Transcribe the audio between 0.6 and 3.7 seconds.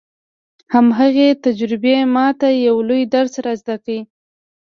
هماغې تجربې ما ته يو لوی درس را